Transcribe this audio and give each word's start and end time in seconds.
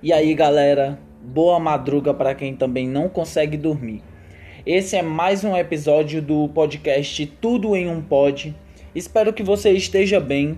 E 0.00 0.12
aí, 0.12 0.32
galera, 0.32 0.96
boa 1.20 1.58
madruga 1.58 2.14
para 2.14 2.32
quem 2.32 2.54
também 2.54 2.86
não 2.86 3.08
consegue 3.08 3.56
dormir. 3.56 4.00
Esse 4.64 4.94
é 4.94 5.02
mais 5.02 5.42
um 5.42 5.56
episódio 5.56 6.22
do 6.22 6.48
podcast 6.50 7.26
Tudo 7.40 7.74
em 7.74 7.88
um 7.88 8.00
Pod. 8.00 8.54
Espero 8.94 9.32
que 9.32 9.42
você 9.42 9.72
esteja 9.72 10.20
bem. 10.20 10.56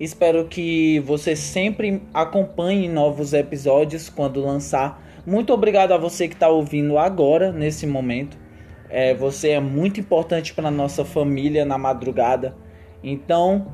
Espero 0.00 0.46
que 0.46 1.00
você 1.00 1.36
sempre 1.36 2.00
acompanhe 2.14 2.88
novos 2.88 3.34
episódios 3.34 4.08
quando 4.08 4.40
lançar. 4.40 5.04
Muito 5.26 5.52
obrigado 5.52 5.92
a 5.92 5.98
você 5.98 6.26
que 6.26 6.32
está 6.32 6.48
ouvindo 6.48 6.96
agora, 6.96 7.52
nesse 7.52 7.86
momento. 7.86 8.38
É, 8.88 9.12
você 9.12 9.50
é 9.50 9.60
muito 9.60 10.00
importante 10.00 10.54
para 10.54 10.70
nossa 10.70 11.04
família 11.04 11.62
na 11.66 11.76
madrugada. 11.76 12.56
Então, 13.04 13.66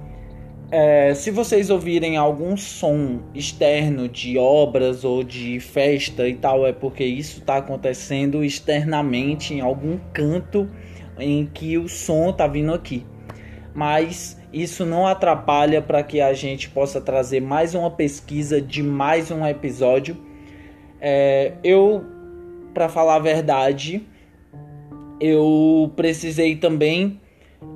é, 0.77 1.14
se 1.14 1.31
vocês 1.31 1.71
ouvirem 1.71 2.17
algum 2.17 2.57
som 2.57 3.21
externo 3.32 4.09
de 4.09 4.37
obras 4.37 5.05
ou 5.05 5.23
de 5.23 5.61
festa 5.61 6.29
e 6.29 6.35
tal, 6.35 6.67
é 6.67 6.73
porque 6.73 7.05
isso 7.05 7.39
está 7.39 7.59
acontecendo 7.59 8.43
externamente 8.43 9.55
em 9.55 9.61
algum 9.61 9.96
canto 10.13 10.68
em 11.17 11.46
que 11.46 11.79
o 11.79 11.89
som 11.89 12.31
está 12.31 12.49
vindo 12.49 12.75
aqui. 12.75 13.07
Mas 13.73 14.37
isso 14.53 14.85
não 14.85 15.07
atrapalha 15.07 15.81
para 15.81 16.03
que 16.03 16.21
a 16.21 16.32
gente 16.32 16.68
possa 16.68 17.01
trazer 17.01 17.41
mais 17.41 17.73
uma 17.77 17.93
pesquisa 17.93 18.61
de 18.61 18.82
mais 18.82 19.31
um 19.31 19.46
episódio. 19.46 20.17
É, 21.01 21.53
eu, 21.63 22.04
para 22.75 22.89
falar 22.89 23.15
a 23.15 23.21
verdade, 23.21 24.04
eu 25.21 25.93
precisei 25.95 26.57
também 26.57 27.21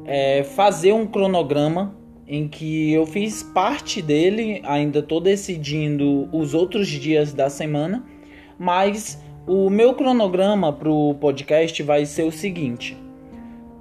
é, 0.04 0.42
fazer 0.42 0.92
um 0.92 1.06
cronograma 1.06 1.96
em 2.28 2.46
que 2.46 2.92
eu 2.92 3.06
fiz 3.06 3.42
parte 3.42 4.02
dele, 4.02 4.60
ainda 4.64 4.98
estou 4.98 5.18
decidindo 5.18 6.28
os 6.30 6.52
outros 6.52 6.86
dias 6.86 7.32
da 7.32 7.48
semana, 7.48 8.04
mas 8.58 9.18
o 9.46 9.70
meu 9.70 9.94
cronograma 9.94 10.70
para 10.70 10.90
o 10.90 11.14
podcast 11.14 11.82
vai 11.82 12.04
ser 12.04 12.24
o 12.24 12.30
seguinte. 12.30 12.94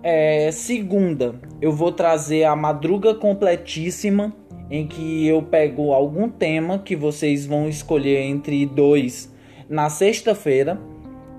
É, 0.01 0.49
segunda, 0.51 1.35
eu 1.61 1.73
vou 1.73 1.91
trazer 1.91 2.45
a 2.45 2.55
madruga 2.55 3.13
completíssima, 3.13 4.33
em 4.71 4.87
que 4.87 5.27
eu 5.27 5.41
pego 5.41 5.91
algum 5.91 6.29
tema 6.29 6.79
que 6.79 6.95
vocês 6.95 7.45
vão 7.45 7.67
escolher 7.67 8.21
entre 8.21 8.65
dois 8.65 9.33
na 9.69 9.89
sexta-feira. 9.89 10.79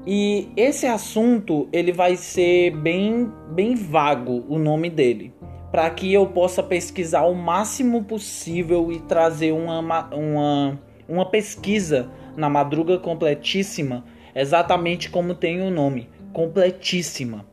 E 0.06 0.48
esse 0.56 0.86
assunto 0.86 1.68
ele 1.72 1.92
vai 1.92 2.16
ser 2.16 2.70
bem, 2.70 3.30
bem 3.50 3.74
vago 3.74 4.44
o 4.48 4.58
nome 4.58 4.88
dele 4.88 5.37
para 5.70 5.88
que 5.90 6.12
eu 6.12 6.26
possa 6.26 6.62
pesquisar 6.62 7.22
o 7.22 7.34
máximo 7.34 8.04
possível 8.04 8.90
e 8.90 9.00
trazer 9.00 9.52
uma, 9.52 9.80
uma, 10.14 10.80
uma 11.08 11.26
pesquisa 11.26 12.10
na 12.36 12.48
madruga 12.48 12.98
completíssima, 12.98 14.04
exatamente 14.34 15.10
como 15.10 15.34
tem 15.34 15.60
o 15.60 15.70
nome, 15.70 16.08
completíssima. 16.32 17.44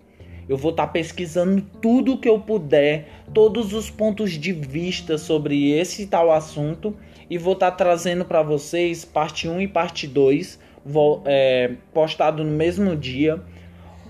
Eu 0.47 0.57
vou 0.57 0.71
estar 0.71 0.85
tá 0.85 0.93
pesquisando 0.93 1.61
tudo 1.81 2.17
que 2.17 2.29
eu 2.29 2.39
puder, 2.39 3.07
todos 3.33 3.73
os 3.73 3.89
pontos 3.89 4.33
de 4.33 4.53
vista 4.53 5.17
sobre 5.17 5.71
esse 5.71 6.05
tal 6.05 6.31
assunto 6.31 6.95
e 7.29 7.37
vou 7.37 7.53
estar 7.53 7.71
tá 7.71 7.77
trazendo 7.77 8.23
para 8.23 8.43
vocês 8.43 9.03
parte 9.03 9.47
1 9.47 9.61
e 9.61 9.67
parte 9.67 10.07
2, 10.07 10.59
vou, 10.85 11.23
é, 11.25 11.71
postado 11.91 12.43
no 12.43 12.51
mesmo 12.51 12.95
dia, 12.95 13.41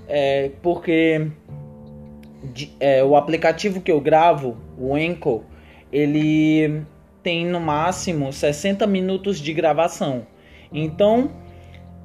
é, 0.07 0.51
porque 0.61 1.31
é, 2.79 3.03
o 3.03 3.15
aplicativo 3.15 3.81
que 3.81 3.91
eu 3.91 3.99
gravo, 3.99 4.57
o 4.77 4.97
Enco, 4.97 5.43
ele 5.91 6.83
tem 7.23 7.45
no 7.45 7.59
máximo 7.59 8.31
60 8.31 8.85
minutos 8.85 9.39
de 9.39 9.53
gravação. 9.53 10.27
Então, 10.71 11.31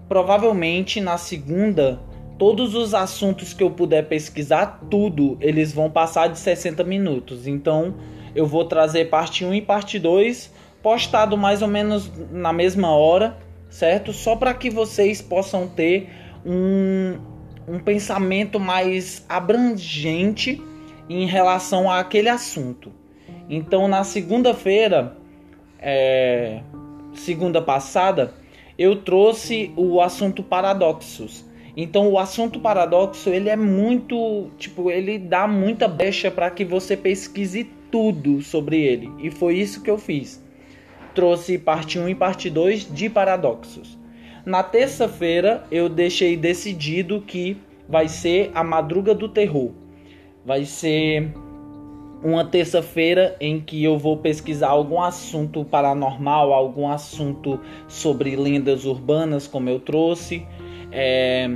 provavelmente 0.09 1.01
na 1.01 1.19
segunda, 1.19 2.01
todos 2.39 2.75
os 2.75 2.95
assuntos 2.95 3.53
que 3.53 3.63
eu 3.63 3.71
puder 3.71 4.07
pesquisar, 4.09 4.81
tudo, 4.91 5.37
eles 5.41 5.73
vão 5.73 5.91
passar 5.91 6.29
de 6.29 6.39
60 6.39 6.83
minutos. 6.85 7.47
Então, 7.47 7.95
eu 8.35 8.47
vou 8.47 8.65
trazer 8.65 9.11
parte 9.11 9.45
1 9.45 9.55
e 9.55 9.63
parte 9.63 9.99
2 9.99 10.53
postado 10.83 11.37
mais 11.37 11.63
ou 11.63 11.69
menos 11.69 12.11
na 12.31 12.53
mesma 12.53 12.95
hora, 12.95 13.37
certo? 13.69 14.13
Só 14.13 14.37
para 14.37 14.55
que 14.55 14.71
vocês 14.71 15.21
possam 15.21 15.69
ter 15.69 16.09
um, 16.45 17.19
um 17.71 17.79
pensamento 17.79 18.59
mais 18.59 19.25
abrangente 19.29 20.61
em 21.09 21.25
relação 21.25 21.89
àquele 21.89 22.29
assunto. 22.29 22.93
Então, 23.49 23.87
na 23.87 24.03
segunda-feira, 24.03 25.17
é, 25.79 26.63
segunda 27.15 27.63
passada, 27.63 28.35
eu 28.77 28.97
trouxe 28.97 29.73
o 29.77 30.01
assunto 30.01 30.43
paradoxos. 30.43 31.45
Então, 31.77 32.09
o 32.09 32.19
assunto 32.19 32.59
paradoxo 32.59 33.31
ele 33.31 33.49
é 33.49 33.57
muito, 33.57 34.49
tipo, 34.59 34.91
ele 34.91 35.17
dá 35.17 35.47
muita 35.47 35.87
brecha 35.87 36.29
para 36.31 36.51
que 36.51 36.65
você 36.65 36.97
pesquise 36.97 37.71
tudo 37.91 38.43
sobre 38.43 38.81
ele. 38.81 39.13
E 39.21 39.31
foi 39.31 39.57
isso 39.57 39.81
que 39.81 39.91
eu 39.91 39.97
fiz. 39.97 40.45
Trouxe 41.15 41.57
parte 41.57 41.99
1 41.99 42.09
e 42.09 42.15
parte 42.17 42.51
2 42.51 42.93
de 42.93 43.09
paradoxos. 43.09 44.00
Na 44.45 44.63
terça-feira 44.63 45.65
eu 45.71 45.89
deixei 45.89 46.37
decidido 46.37 47.21
que 47.21 47.57
vai 47.89 48.09
ser 48.09 48.51
a 48.55 48.63
Madruga 48.63 49.15
do 49.15 49.29
Terror. 49.29 49.73
Vai 50.45 50.65
ser 50.65 51.33
uma 52.23 52.45
terça-feira 52.45 53.37
em 53.41 53.61
que 53.61 53.83
eu 53.83 53.99
vou 53.99 54.17
pesquisar 54.19 54.69
algum 54.69 55.01
assunto 55.01 55.65
paranormal, 55.65 56.53
algum 56.53 56.89
assunto 56.89 57.61
sobre 57.89 58.37
lendas 58.37 58.85
urbanas, 58.85 59.47
como 59.47 59.69
eu 59.69 59.81
trouxe. 59.81 60.47
É, 60.93 61.51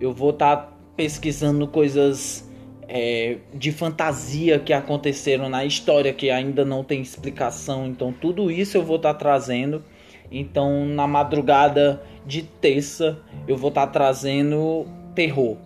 eu 0.00 0.12
vou 0.12 0.30
estar 0.30 0.56
tá 0.56 0.72
pesquisando 0.96 1.66
coisas 1.66 2.48
é, 2.88 3.38
de 3.52 3.72
fantasia 3.72 4.58
que 4.58 4.72
aconteceram 4.72 5.48
na 5.48 5.64
história 5.64 6.12
que 6.12 6.30
ainda 6.30 6.64
não 6.64 6.82
tem 6.82 7.00
explicação. 7.00 7.86
Então, 7.86 8.12
tudo 8.12 8.50
isso 8.50 8.76
eu 8.76 8.84
vou 8.84 8.96
estar 8.96 9.14
tá 9.14 9.18
trazendo. 9.18 9.82
Então, 10.36 10.84
na 10.84 11.06
madrugada 11.06 12.02
de 12.26 12.42
terça, 12.42 13.18
eu 13.46 13.56
vou 13.56 13.68
estar 13.68 13.86
tá 13.86 13.92
trazendo 13.92 14.84
terror. 15.14 15.56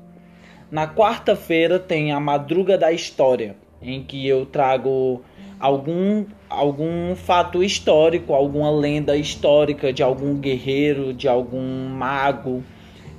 Na 0.71 0.87
quarta-feira 0.87 1.79
tem 1.79 2.13
a 2.13 2.21
Madruga 2.21 2.77
da 2.77 2.93
História, 2.93 3.57
em 3.81 4.03
que 4.03 4.29
eu 4.29 4.45
trago 4.45 5.23
algum 5.59 6.27
algum 6.51 7.15
fato 7.17 7.63
histórico, 7.63 8.35
alguma 8.35 8.71
lenda 8.71 9.17
histórica 9.17 9.93
de 9.93 10.03
algum 10.03 10.35
guerreiro, 10.35 11.15
de 11.15 11.29
algum 11.29 11.89
mago, 11.89 12.63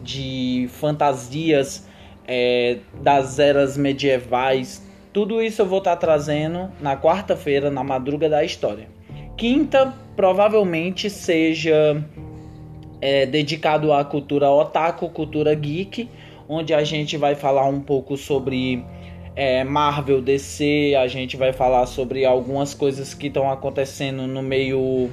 de 0.03 0.67
fantasias 0.71 1.87
é, 2.27 2.77
das 3.01 3.39
eras 3.39 3.75
medievais. 3.75 4.87
Tudo 5.11 5.41
isso 5.41 5.63
eu 5.63 5.65
vou 5.65 5.79
estar 5.79 5.95
tá 5.95 5.97
trazendo 5.97 6.71
na 6.79 6.95
quarta-feira, 6.95 7.71
na 7.71 7.83
Madruga 7.83 8.29
da 8.29 8.43
História. 8.43 8.87
Quinta, 9.35 9.93
provavelmente 10.19 11.09
seja 11.09 12.03
é, 12.99 13.25
dedicado 13.25 13.93
à 13.93 14.03
cultura 14.03 14.51
otaku, 14.51 15.07
cultura 15.07 15.55
geek, 15.55 16.09
onde 16.45 16.73
a 16.73 16.83
gente 16.83 17.15
vai 17.15 17.35
falar 17.35 17.65
um 17.67 17.79
pouco 17.79 18.17
sobre 18.17 18.83
é, 19.33 19.63
Marvel, 19.63 20.21
DC, 20.21 20.93
a 21.01 21.07
gente 21.07 21.37
vai 21.37 21.53
falar 21.53 21.85
sobre 21.85 22.25
algumas 22.25 22.73
coisas 22.73 23.13
que 23.13 23.27
estão 23.27 23.49
acontecendo 23.49 24.27
no 24.27 24.41
meio 24.41 25.09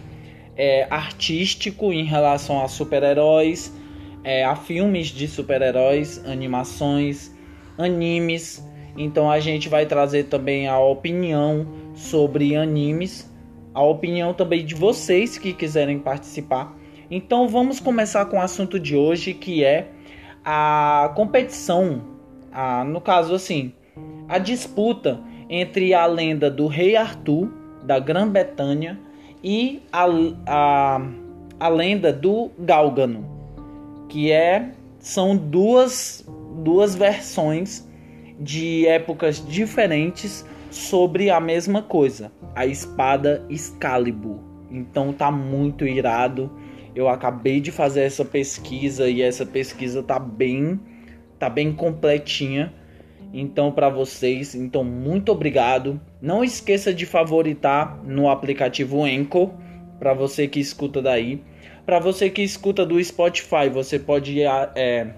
é, 0.56 0.89
artístico 0.91 1.93
em 1.93 2.03
relação 2.03 2.61
a 2.65 2.67
super-heróis, 2.67 3.73
é, 4.25 4.44
a 4.44 4.56
filmes 4.56 5.06
de 5.06 5.28
super-heróis, 5.28 6.21
animações, 6.27 7.33
animes. 7.78 8.61
Então 8.99 9.31
a 9.31 9.38
gente 9.38 9.69
vai 9.69 9.87
trazer 9.87 10.25
também 10.25 10.67
a 10.67 10.81
opinião 10.81 11.65
sobre 11.94 12.56
animes, 12.56 13.31
a 13.76 13.82
opinião 13.82 14.32
também 14.32 14.64
de 14.64 14.75
vocês 14.75 15.37
que 15.37 15.52
quiserem 15.52 15.99
participar. 15.99 16.75
Então 17.11 17.46
vamos 17.46 17.78
começar 17.78 18.25
com 18.25 18.38
o 18.38 18.40
assunto 18.40 18.81
de 18.81 18.96
hoje 18.96 19.34
que 19.34 19.62
é 19.62 19.88
a 20.43 21.12
competição, 21.14 22.02
a, 22.50 22.82
no 22.84 23.02
caso 23.02 23.34
assim, 23.34 23.75
a 24.26 24.38
disputa 24.38 25.20
entre 25.50 25.93
a 25.93 26.06
lenda 26.06 26.50
do 26.50 26.67
rei 26.67 26.96
Arthur 26.96 27.52
da 27.82 27.99
Grã-Bretanha 27.99 28.99
e 29.44 29.82
a, 29.93 30.06
a, 30.46 31.00
a 31.61 31.69
lenda 31.69 32.14
do 32.14 32.50
Gálgano, 32.58 33.28
que 34.08 34.32
é 34.32 34.70
são 34.99 35.37
duas 35.37 36.26
duas 36.64 36.94
versões 36.94 37.87
de 38.40 38.87
épocas 38.87 39.46
diferentes 39.46 40.46
sobre 40.70 41.30
a 41.30 41.40
mesma 41.40 41.82
coisa, 41.82 42.32
a 42.54 42.66
espada 42.66 43.44
Excalibur. 43.48 44.38
Então 44.70 45.12
tá 45.12 45.30
muito 45.30 45.86
irado 45.86 46.50
eu 46.96 47.10
acabei 47.10 47.60
de 47.60 47.70
fazer 47.70 48.00
essa 48.04 48.24
pesquisa 48.24 49.06
e 49.06 49.20
essa 49.20 49.44
pesquisa 49.44 50.02
tá 50.02 50.18
bem 50.18 50.80
tá 51.38 51.50
bem 51.50 51.70
completinha. 51.70 52.72
Então 53.34 53.70
para 53.70 53.90
vocês, 53.90 54.54
então 54.54 54.82
muito 54.82 55.30
obrigado. 55.30 56.00
Não 56.22 56.42
esqueça 56.42 56.94
de 56.94 57.04
favoritar 57.04 58.02
no 58.02 58.30
aplicativo 58.30 59.04
Anchor 59.04 59.50
para 59.98 60.14
você 60.14 60.48
que 60.48 60.58
escuta 60.58 61.02
daí. 61.02 61.42
Para 61.84 61.98
você 61.98 62.30
que 62.30 62.42
escuta 62.42 62.86
do 62.86 63.02
Spotify, 63.04 63.68
você 63.70 63.98
pode 63.98 64.40
é, 64.42 65.14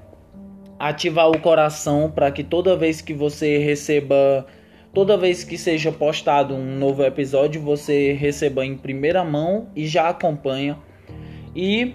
ativar 0.81 1.31
o 1.31 1.39
coração 1.39 2.11
para 2.11 2.33
que 2.33 2.43
toda 2.43 2.77
vez 2.77 3.01
que 3.01 3.15
você 3.15 3.59
receba, 3.59 4.45
toda 4.99 5.17
vez 5.17 5.45
que 5.45 5.57
seja 5.57 5.93
postado 5.93 6.57
um 6.57 6.77
novo 6.77 7.05
episódio, 7.05 7.63
você 7.63 8.15
receba 8.15 8.67
em 8.67 8.77
primeira 8.77 9.23
mão 9.23 9.69
e 9.77 9.87
já 9.87 10.09
acompanha. 10.09 10.77
E 11.55 11.95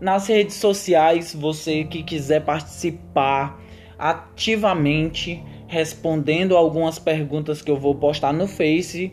nas 0.00 0.26
redes 0.26 0.56
sociais, 0.56 1.32
você 1.32 1.84
que 1.84 2.02
quiser 2.02 2.44
participar 2.44 3.62
ativamente, 3.96 5.40
respondendo 5.68 6.56
algumas 6.56 6.98
perguntas 6.98 7.62
que 7.62 7.70
eu 7.70 7.76
vou 7.76 7.94
postar 7.94 8.32
no 8.32 8.48
Face 8.48 9.12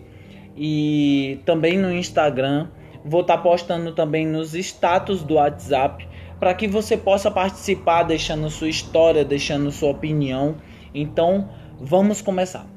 e 0.58 1.40
também 1.46 1.78
no 1.78 1.94
Instagram 1.94 2.70
Vou 3.06 3.22
estar 3.22 3.38
tá 3.38 3.44
postando 3.44 3.92
também 3.92 4.26
nos 4.26 4.56
status 4.56 5.22
do 5.22 5.36
WhatsApp 5.36 6.08
para 6.40 6.56
que 6.56 6.68
você 6.68 6.98
possa 6.98 7.30
participar, 7.30 8.02
deixando 8.02 8.50
sua 8.50 8.68
história, 8.68 9.24
deixando 9.24 9.70
sua 9.70 9.92
opinião. 9.92 10.56
Então, 10.92 11.52
vamos 11.80 12.20
começar. 12.20 12.77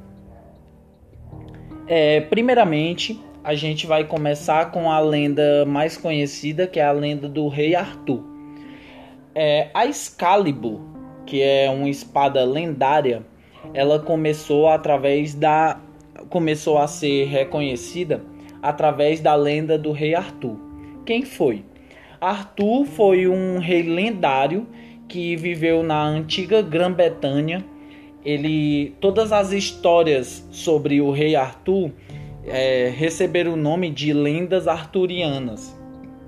É, 1.92 2.20
primeiramente, 2.20 3.20
a 3.42 3.56
gente 3.56 3.84
vai 3.84 4.04
começar 4.04 4.70
com 4.70 4.92
a 4.92 5.00
lenda 5.00 5.66
mais 5.66 5.96
conhecida, 5.96 6.64
que 6.69 6.78
é 6.78 6.84
a 6.84 6.92
lenda 6.92 7.28
do 7.28 7.48
Rei 7.48 7.75
Arthur. 7.75 8.22
É, 9.34 9.70
a 9.75 9.87
Excalibur, 9.87 10.78
que 11.26 11.42
é 11.42 11.69
uma 11.69 11.88
espada 11.88 12.44
lendária, 12.44 13.26
ela 13.75 13.98
começou 13.98 14.69
através 14.69 15.34
da 15.34 15.81
começou 16.28 16.78
a 16.78 16.87
ser 16.87 17.25
reconhecida 17.25 18.22
através 18.62 19.19
da 19.19 19.34
lenda 19.34 19.76
do 19.76 19.90
rei 19.90 20.14
Arthur. 20.14 20.56
Quem 21.04 21.25
foi? 21.25 21.64
Arthur 22.20 22.84
foi 22.84 23.26
um 23.26 23.58
rei 23.58 23.82
lendário 23.82 24.64
que 25.08 25.34
viveu 25.34 25.82
na 25.82 26.04
antiga 26.04 26.62
Grã-Bretanha. 26.62 27.64
Ele, 28.25 28.94
todas 29.00 29.32
as 29.32 29.52
histórias 29.52 30.46
sobre 30.50 31.00
o 31.00 31.11
rei 31.11 31.34
Arthur 31.34 31.90
é, 32.44 32.93
receberam 32.94 33.55
o 33.55 33.56
nome 33.56 33.90
de 33.90 34.12
lendas 34.12 34.69
arturianas. 34.69 35.76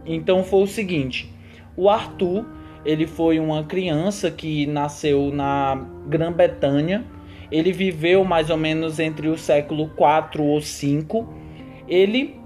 Então 0.06 0.43
foi 0.43 0.62
o 0.62 0.67
seguinte: 0.67 1.31
o 1.77 1.89
Arthur 1.89 2.47
ele 2.85 3.06
foi 3.06 3.39
uma 3.39 3.65
criança 3.65 4.31
que 4.31 4.67
nasceu 4.67 5.31
na 5.33 5.87
Grã-Bretanha. 6.06 7.05
Ele 7.50 7.73
viveu 7.73 8.25
mais 8.25 8.49
ou 8.49 8.56
menos 8.56 8.99
entre 8.99 9.29
o 9.29 9.37
século 9.37 9.89
4 9.91 10.43
ou 10.43 10.61
5 10.61 11.43
ele 11.89 12.37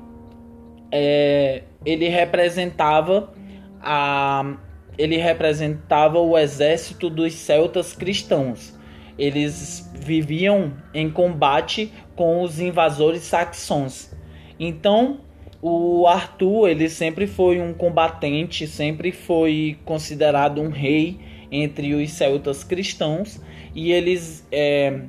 é, 0.91 1.63
ele 1.85 2.09
representava 2.09 3.33
a 3.81 4.57
ele 4.99 5.19
representava 5.19 6.19
o 6.19 6.39
exército 6.39 7.11
dos 7.11 7.35
celtas 7.35 7.93
cristãos. 7.93 8.76
Eles 9.19 9.91
viviam 9.95 10.73
em 10.93 11.11
combate 11.11 11.93
com 12.15 12.43
os 12.43 12.61
invasores 12.61 13.23
saxões. 13.23 14.15
Então, 14.59 15.21
o 15.61 16.07
Arthur, 16.07 16.69
ele 16.69 16.89
sempre 16.89 17.27
foi 17.27 17.61
um 17.61 17.73
combatente, 17.73 18.67
sempre 18.67 19.13
foi 19.13 19.79
considerado 19.85 20.61
um 20.61 20.69
rei 20.69 21.19
entre 21.51 21.95
os 21.95 22.11
celtas 22.13 22.63
cristãos 22.63 23.41
e 23.75 23.93
eles 23.93 24.47
é, 24.51 25.01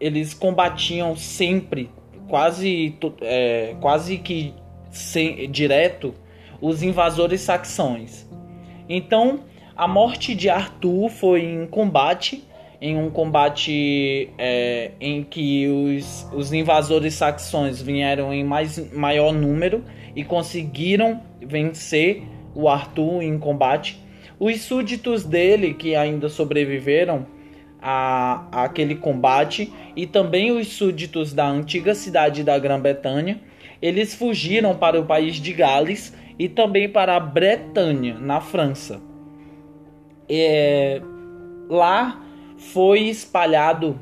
eles 0.00 0.34
combatiam 0.34 1.16
sempre 1.16 1.90
quase, 2.28 2.96
é, 3.20 3.74
quase 3.80 4.18
que 4.18 4.54
sem, 4.90 5.50
direto 5.50 6.14
os 6.60 6.82
invasores 6.82 7.40
saxões. 7.40 8.28
Então, 8.88 9.40
a 9.74 9.86
morte 9.86 10.34
de 10.34 10.48
Arthur 10.48 11.08
foi 11.10 11.44
em 11.44 11.66
combate, 11.66 12.44
em 12.80 12.96
um 12.96 13.10
combate 13.10 14.30
é, 14.38 14.92
em 15.00 15.22
que 15.22 15.66
os, 15.68 16.28
os 16.32 16.52
invasores 16.52 17.14
saxões 17.14 17.80
vieram 17.80 18.32
em 18.32 18.44
mais, 18.44 18.92
maior 18.92 19.32
número 19.32 19.82
e 20.14 20.22
conseguiram 20.24 21.22
vencer 21.40 22.22
o 22.54 22.68
Arthur 22.68 23.22
em 23.22 23.38
combate. 23.38 24.00
Os 24.38 24.60
súditos 24.60 25.24
dele, 25.24 25.74
que 25.74 25.94
ainda 25.94 26.28
sobreviveram, 26.28 27.26
a, 27.80 28.46
a 28.50 28.64
aquele 28.64 28.96
combate 28.96 29.72
e 29.94 30.06
também 30.06 30.50
os 30.50 30.68
súditos 30.68 31.32
da 31.32 31.46
antiga 31.46 31.94
cidade 31.94 32.42
da 32.42 32.58
Grã-Bretanha, 32.58 33.40
eles 33.80 34.14
fugiram 34.14 34.74
para 34.74 34.98
o 34.98 35.06
país 35.06 35.36
de 35.36 35.52
Gales 35.52 36.14
e 36.38 36.48
também 36.48 36.88
para 36.88 37.16
a 37.16 37.20
Bretanha, 37.20 38.18
na 38.18 38.40
França. 38.40 39.00
É, 40.28 41.00
lá 41.68 42.25
foi 42.56 43.00
espalhado 43.02 43.98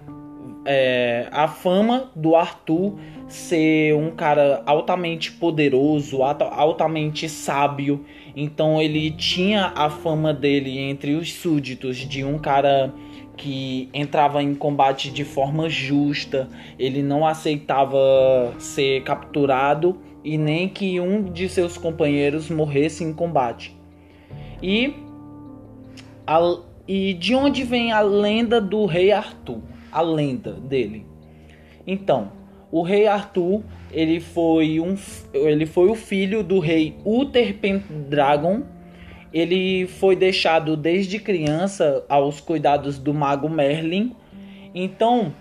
é, 0.65 1.29
a 1.31 1.47
fama 1.47 2.11
do 2.15 2.35
Arthur 2.35 2.95
ser 3.29 3.95
um 3.95 4.11
cara 4.11 4.63
altamente 4.67 5.33
poderoso, 5.33 6.23
altamente 6.23 7.29
sábio. 7.29 8.05
Então 8.37 8.81
ele 8.81 9.11
tinha 9.11 9.73
a 9.75 9.91
fama 9.91 10.33
dele 10.33 10.79
entre 10.79 11.15
os 11.15 11.33
súditos 11.33 11.97
de 11.97 12.25
um 12.25 12.39
cara 12.39 12.93
que 13.37 13.89
entrava 13.93 14.43
em 14.43 14.55
combate 14.55 15.11
de 15.11 15.25
forma 15.25 15.69
justa, 15.69 16.49
ele 16.79 17.03
não 17.03 17.27
aceitava 17.27 18.55
ser 18.59 19.03
capturado 19.03 19.99
e 20.23 20.39
nem 20.39 20.69
que 20.69 21.01
um 21.01 21.25
de 21.25 21.49
seus 21.49 21.77
companheiros 21.77 22.49
morresse 22.49 23.03
em 23.03 23.13
combate. 23.13 23.77
E, 24.63 24.95
a, 26.27 26.39
e 26.87 27.15
de 27.15 27.35
onde 27.35 27.65
vem 27.65 27.93
a 27.93 28.01
lenda 28.01 28.61
do 28.61 28.87
rei 28.87 29.13
Arthur? 29.13 29.63
A 29.91 30.01
lenda 30.01 30.53
dele. 30.53 31.07
Então, 31.87 32.33
o 32.71 32.83
rei 32.83 33.07
Arthur 33.07 33.63
ele 33.93 34.21
foi, 34.21 34.81
um, 34.81 34.97
ele 35.33 35.67
foi 35.67 35.89
o 35.89 35.95
filho 35.95 36.43
do 36.43 36.59
rei 36.59 36.97
Uther 37.05 37.55
Pendragon 37.59 38.63
ele 39.35 39.89
foi 39.89 40.15
deixado 40.15 40.77
desde 40.77 41.19
criança 41.19 42.05
aos 42.09 42.41
cuidados 42.41 43.01
do 43.01 43.13
mago 43.13 43.49
Merlin. 43.49 44.15
Então, 44.73 45.35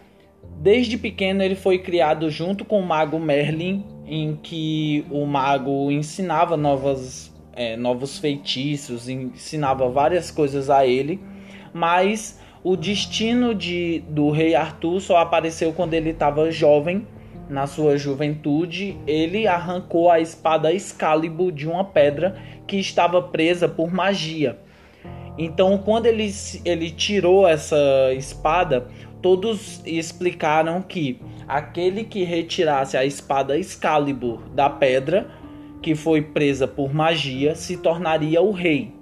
desde 0.58 0.98
pequeno 0.98 1.44
ele 1.44 1.54
foi 1.54 1.78
criado 1.78 2.28
junto 2.32 2.66
com 2.66 2.80
o 2.80 2.84
mago 2.84 3.20
Merlin, 3.20 3.86
em 4.08 4.36
que 4.36 5.06
o 5.12 5.28
mago 5.28 5.92
ensinava 5.92 6.58
novas, 6.58 7.32
é, 7.56 7.78
novos 7.78 8.18
feitiços, 8.18 9.08
ensinava 9.08 9.88
várias 9.88 10.32
coisas 10.32 10.72
a 10.72 10.88
ele, 10.88 11.22
mas 11.74 12.40
o 12.64 12.78
destino 12.78 13.54
de, 13.54 14.04
do 14.08 14.30
rei 14.30 14.56
Arthur 14.56 15.02
só 15.02 15.18
apareceu 15.18 15.74
quando 15.74 15.94
ele 15.94 16.12
estava 16.12 16.50
jovem 16.52 17.06
na 17.50 17.68
sua 17.68 17.98
juventude, 17.98 18.98
ele 19.06 19.48
arrancou 19.48 20.10
a 20.10 20.20
espada 20.20 20.72
Excalibur 20.74 21.52
de 21.52 21.68
uma 21.68 21.84
pedra 21.84 22.38
que 22.66 22.78
estava 22.78 23.22
presa 23.22 23.68
por 23.68 23.94
magia. 23.94 24.58
Então, 25.38 25.78
quando 25.78 26.06
ele, 26.06 26.32
ele 26.64 26.90
tirou 26.90 27.48
essa 27.48 27.76
espada, 28.16 28.88
todos 29.22 29.82
explicaram 29.86 30.82
que 30.82 31.20
aquele 31.48 32.04
que 32.04 32.24
retirasse 32.24 32.96
a 32.96 33.04
espada 33.04 33.58
Excalibur 33.58 34.42
da 34.50 34.70
pedra, 34.70 35.28
que 35.82 35.96
foi 35.96 36.22
presa 36.22 36.68
por 36.68 36.94
magia, 36.94 37.56
se 37.56 37.78
tornaria 37.78 38.42
o 38.42 38.52
rei. 38.52 38.94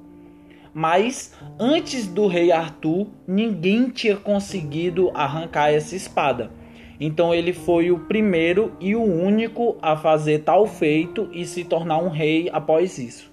Mas 0.73 1.33
antes 1.59 2.07
do 2.07 2.27
rei 2.27 2.51
Arthur, 2.51 3.07
ninguém 3.27 3.89
tinha 3.89 4.15
conseguido 4.15 5.11
arrancar 5.13 5.73
essa 5.73 5.95
espada. 5.95 6.51
Então 6.99 7.33
ele 7.33 7.51
foi 7.51 7.91
o 7.91 7.99
primeiro 7.99 8.73
e 8.79 8.95
o 8.95 9.03
único 9.03 9.75
a 9.81 9.97
fazer 9.97 10.43
tal 10.43 10.67
feito 10.67 11.29
e 11.33 11.45
se 11.45 11.63
tornar 11.63 11.97
um 11.97 12.09
rei 12.09 12.47
após 12.53 12.99
isso. 12.99 13.31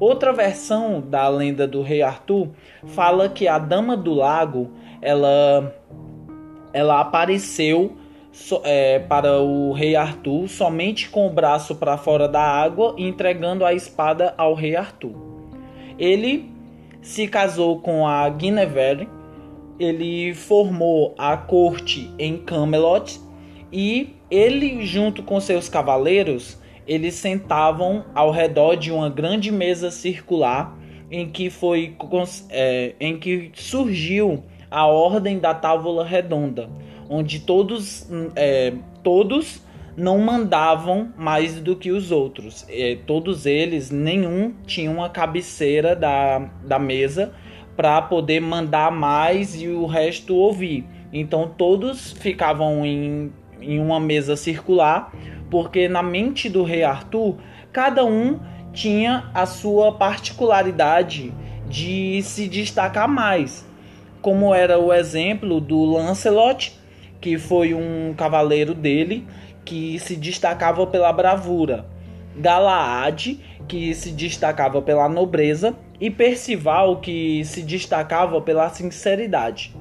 Outra 0.00 0.32
versão 0.32 1.00
da 1.00 1.28
lenda 1.28 1.68
do 1.68 1.82
rei 1.82 2.02
Arthur 2.02 2.48
fala 2.86 3.28
que 3.28 3.46
a 3.46 3.58
dama 3.58 3.96
do 3.96 4.14
lago 4.14 4.70
ela 5.00 5.74
ela 6.72 7.00
apareceu 7.00 7.96
é, 8.64 8.98
para 8.98 9.38
o 9.40 9.72
rei 9.72 9.94
Arthur 9.94 10.48
somente 10.48 11.08
com 11.08 11.26
o 11.26 11.30
braço 11.30 11.76
para 11.76 11.96
fora 11.96 12.26
da 12.26 12.42
água 12.42 12.94
e 12.98 13.06
entregando 13.06 13.64
a 13.64 13.72
espada 13.72 14.34
ao 14.36 14.54
rei 14.54 14.74
Arthur. 14.74 15.14
Ele 15.98 16.53
se 17.04 17.28
casou 17.28 17.78
com 17.78 18.08
a 18.08 18.28
Guinevere. 18.30 19.08
Ele 19.78 20.34
formou 20.34 21.14
a 21.18 21.36
corte 21.36 22.10
em 22.18 22.38
Camelot 22.38 23.20
e 23.70 24.16
ele 24.30 24.84
junto 24.86 25.22
com 25.22 25.38
seus 25.38 25.68
cavaleiros 25.68 26.58
eles 26.86 27.14
sentavam 27.14 28.04
ao 28.14 28.30
redor 28.30 28.76
de 28.76 28.92
uma 28.92 29.08
grande 29.08 29.50
mesa 29.50 29.90
circular 29.90 30.76
em 31.10 31.28
que 31.28 31.50
foi 31.50 31.96
é, 32.50 32.94
em 33.00 33.18
que 33.18 33.50
surgiu 33.54 34.44
a 34.70 34.86
ordem 34.86 35.38
da 35.38 35.54
tábua 35.54 36.04
redonda 36.04 36.68
onde 37.08 37.40
todos 37.40 38.08
é, 38.36 38.74
todos 39.02 39.63
não 39.96 40.18
mandavam 40.18 41.12
mais 41.16 41.60
do 41.60 41.76
que 41.76 41.90
os 41.90 42.10
outros. 42.10 42.66
E, 42.68 42.96
todos 43.06 43.46
eles, 43.46 43.90
nenhum 43.90 44.54
tinha 44.66 44.90
uma 44.90 45.08
cabeceira 45.08 45.94
da, 45.94 46.38
da 46.64 46.78
mesa 46.78 47.32
para 47.76 48.00
poder 48.02 48.40
mandar 48.40 48.90
mais 48.90 49.60
e 49.60 49.68
o 49.68 49.86
resto 49.86 50.34
ouvir. 50.34 50.84
Então 51.12 51.52
todos 51.56 52.12
ficavam 52.12 52.84
em, 52.84 53.32
em 53.60 53.78
uma 53.78 54.00
mesa 54.00 54.36
circular, 54.36 55.12
porque 55.50 55.88
na 55.88 56.02
mente 56.02 56.48
do 56.48 56.64
rei 56.64 56.82
Arthur, 56.82 57.36
cada 57.72 58.04
um 58.04 58.40
tinha 58.72 59.30
a 59.32 59.46
sua 59.46 59.92
particularidade 59.92 61.32
de 61.68 62.20
se 62.22 62.48
destacar 62.48 63.08
mais. 63.08 63.66
Como 64.20 64.54
era 64.54 64.78
o 64.78 64.92
exemplo 64.92 65.60
do 65.60 65.84
Lancelot, 65.84 66.78
que 67.20 67.38
foi 67.38 67.74
um 67.74 68.12
cavaleiro 68.16 68.74
dele 68.74 69.26
que 69.64 69.98
se 69.98 70.16
destacava 70.16 70.86
pela 70.86 71.12
bravura. 71.12 71.86
Galaad, 72.36 73.38
que 73.68 73.94
se 73.94 74.10
destacava 74.10 74.82
pela 74.82 75.08
nobreza, 75.08 75.76
e 76.00 76.10
Percival, 76.10 77.00
que 77.00 77.44
se 77.44 77.62
destacava 77.62 78.40
pela 78.40 78.68
sinceridade. 78.68 79.74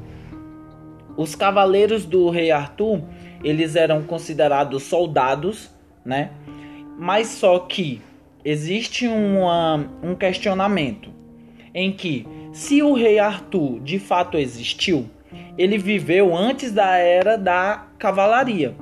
Os 1.17 1.35
cavaleiros 1.35 2.05
do 2.05 2.29
rei 2.29 2.51
Arthur, 2.51 3.01
eles 3.43 3.75
eram 3.75 4.03
considerados 4.03 4.83
soldados, 4.83 5.69
né? 6.05 6.31
Mas 6.97 7.27
só 7.27 7.59
que 7.59 8.01
existe 8.45 9.07
uma, 9.07 9.87
um 10.01 10.15
questionamento 10.15 11.11
em 11.73 11.91
que 11.91 12.27
se 12.51 12.83
o 12.83 12.93
rei 12.93 13.19
Arthur 13.19 13.79
de 13.79 13.97
fato 13.97 14.37
existiu, 14.37 15.09
ele 15.57 15.77
viveu 15.77 16.35
antes 16.35 16.71
da 16.71 16.97
era 16.97 17.37
da 17.37 17.87
cavalaria. 17.97 18.75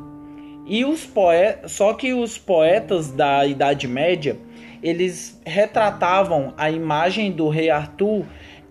E 0.72 0.86
os 0.86 1.06
poetas, 1.06 1.74
só 1.74 1.94
que 1.94 2.14
os 2.14 2.38
poetas 2.38 3.12
da 3.12 3.46
Idade 3.46 3.90
Média, 3.90 4.38
eles 4.82 5.38
retratavam 5.46 6.54
a 6.58 6.72
imagem 6.72 7.30
do 7.30 7.50
rei 7.50 7.70
Arthur 7.70 8.24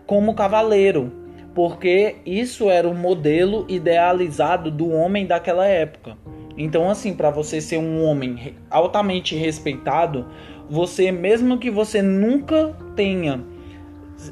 como 0.06 0.34
cavaleiro, 0.34 1.12
porque 1.54 2.16
isso 2.24 2.70
era 2.70 2.88
o 2.88 2.94
modelo 2.94 3.66
idealizado 3.68 4.70
do 4.70 4.90
homem 4.90 5.26
daquela 5.26 5.66
época. 5.66 6.16
Então, 6.56 6.88
assim, 6.88 7.12
para 7.12 7.28
você 7.28 7.60
ser 7.60 7.76
um 7.76 8.02
homem 8.02 8.56
altamente 8.70 9.36
respeitado, 9.36 10.26
você, 10.70 11.12
mesmo 11.12 11.58
que 11.58 11.70
você 11.70 12.00
nunca 12.00 12.74
tenha, 12.96 13.44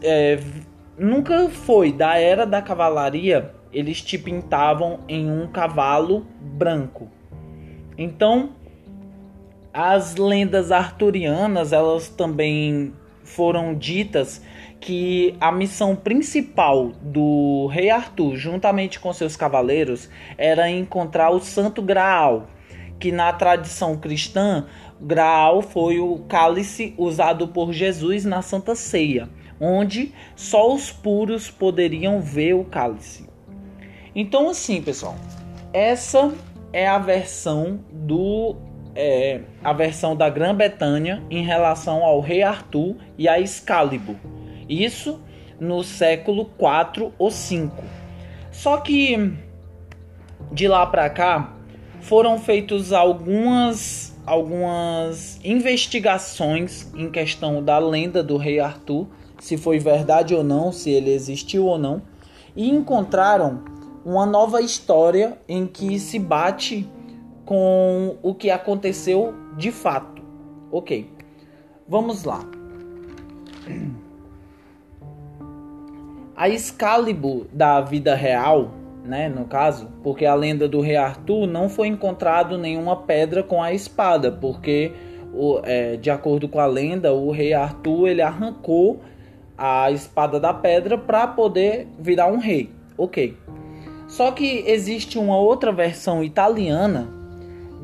é, 0.02 0.38
nunca 0.96 1.50
foi 1.50 1.92
da 1.92 2.16
era 2.16 2.46
da 2.46 2.62
cavalaria, 2.62 3.52
eles 3.70 4.00
te 4.00 4.16
pintavam 4.16 5.00
em 5.06 5.30
um 5.30 5.46
cavalo 5.48 6.26
branco. 6.40 7.17
Então, 7.98 8.50
as 9.74 10.14
lendas 10.14 10.70
arturianas, 10.70 11.72
elas 11.72 12.08
também 12.08 12.94
foram 13.24 13.74
ditas 13.74 14.40
que 14.80 15.34
a 15.40 15.50
missão 15.50 15.96
principal 15.96 16.92
do 17.02 17.66
rei 17.66 17.90
Arthur, 17.90 18.36
juntamente 18.36 19.00
com 19.00 19.12
seus 19.12 19.36
cavaleiros, 19.36 20.08
era 20.36 20.70
encontrar 20.70 21.30
o 21.30 21.40
Santo 21.40 21.82
Graal, 21.82 22.46
que 22.98 23.10
na 23.10 23.32
tradição 23.32 23.96
cristã, 23.96 24.66
Graal 25.00 25.62
foi 25.62 25.98
o 26.00 26.18
cálice 26.28 26.94
usado 26.96 27.48
por 27.48 27.72
Jesus 27.72 28.24
na 28.24 28.42
Santa 28.42 28.74
Ceia, 28.74 29.28
onde 29.60 30.12
só 30.34 30.72
os 30.72 30.90
puros 30.90 31.50
poderiam 31.50 32.20
ver 32.20 32.54
o 32.54 32.64
cálice. 32.64 33.28
Então, 34.14 34.48
assim, 34.48 34.82
pessoal, 34.82 35.16
essa 35.72 36.32
é 36.72 36.86
a 36.86 36.98
versão 36.98 37.80
do 37.90 38.56
é, 38.94 39.42
a 39.62 39.72
versão 39.72 40.16
da 40.16 40.28
Grã-Bretanha 40.28 41.22
em 41.30 41.44
relação 41.44 42.02
ao 42.02 42.20
rei 42.20 42.42
Arthur 42.42 42.96
e 43.16 43.28
a 43.28 43.38
Excalibur. 43.38 44.16
Isso 44.68 45.20
no 45.60 45.82
século 45.84 46.44
4 46.44 47.12
ou 47.18 47.30
5. 47.30 47.84
Só 48.50 48.78
que 48.78 49.32
de 50.52 50.66
lá 50.66 50.84
para 50.86 51.08
cá 51.10 51.54
foram 52.00 52.38
feitas 52.38 52.92
algumas 52.92 54.16
algumas 54.26 55.40
investigações 55.42 56.92
em 56.94 57.10
questão 57.10 57.62
da 57.62 57.78
lenda 57.78 58.22
do 58.22 58.36
rei 58.36 58.60
Arthur, 58.60 59.08
se 59.38 59.56
foi 59.56 59.78
verdade 59.78 60.34
ou 60.34 60.44
não, 60.44 60.70
se 60.70 60.90
ele 60.90 61.10
existiu 61.10 61.64
ou 61.64 61.78
não, 61.78 62.02
e 62.54 62.68
encontraram 62.68 63.62
uma 64.08 64.24
nova 64.24 64.62
história 64.62 65.36
em 65.46 65.66
que 65.66 65.98
se 65.98 66.18
bate 66.18 66.88
com 67.44 68.16
o 68.22 68.34
que 68.34 68.50
aconteceu 68.50 69.34
de 69.54 69.70
fato. 69.70 70.22
Ok, 70.72 71.10
vamos 71.86 72.24
lá. 72.24 72.42
A 76.34 76.48
Excalibur 76.48 77.48
da 77.52 77.82
vida 77.82 78.14
real, 78.14 78.70
né, 79.04 79.28
no 79.28 79.44
caso, 79.44 79.90
porque 80.02 80.24
a 80.24 80.34
lenda 80.34 80.66
do 80.66 80.80
rei 80.80 80.96
Arthur 80.96 81.46
não 81.46 81.68
foi 81.68 81.88
encontrado 81.88 82.56
nenhuma 82.56 82.96
pedra 82.96 83.42
com 83.42 83.62
a 83.62 83.74
espada, 83.74 84.32
porque 84.32 84.90
o, 85.34 85.60
é, 85.64 85.96
de 85.96 86.10
acordo 86.10 86.48
com 86.48 86.58
a 86.58 86.66
lenda, 86.66 87.12
o 87.12 87.30
rei 87.30 87.52
Arthur 87.52 88.08
ele 88.08 88.22
arrancou 88.22 89.02
a 89.58 89.90
espada 89.90 90.40
da 90.40 90.54
pedra 90.54 90.96
para 90.96 91.26
poder 91.26 91.86
virar 91.98 92.28
um 92.28 92.38
rei. 92.38 92.70
Ok. 92.96 93.36
Só 94.08 94.32
que 94.32 94.64
existe 94.66 95.18
uma 95.18 95.36
outra 95.36 95.70
versão 95.70 96.24
italiana 96.24 97.06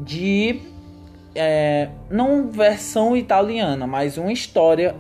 de 0.02 0.61
é, 1.35 1.90
não 2.11 2.49
versão 2.49 3.14
italiana, 3.14 3.87
mas 3.87 4.16
uma 4.16 4.33
história 4.33 4.97